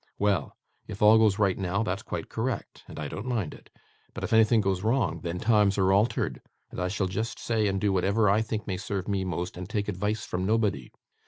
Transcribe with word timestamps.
Well; 0.17 0.57
if 0.87 0.99
all 1.03 1.19
goes 1.19 1.37
right 1.37 1.55
now, 1.59 1.83
that's 1.83 2.01
quite 2.01 2.27
correct, 2.27 2.81
and 2.87 2.97
I 2.99 3.07
don't 3.07 3.27
mind 3.27 3.53
it; 3.53 3.69
but 4.15 4.23
if 4.23 4.33
anything 4.33 4.59
goes 4.59 4.81
wrong, 4.81 5.19
then 5.19 5.37
times 5.37 5.77
are 5.77 5.93
altered, 5.93 6.41
and 6.71 6.79
I 6.79 6.87
shall 6.87 7.05
just 7.05 7.37
say 7.37 7.67
and 7.67 7.79
do 7.79 7.93
whatever 7.93 8.27
I 8.27 8.41
think 8.41 8.65
may 8.65 8.77
serve 8.77 9.07
me 9.07 9.23
most, 9.23 9.57
and 9.57 9.69
take 9.69 9.87
advice 9.87 10.25
from 10.25 10.43
nobody. 10.43 10.91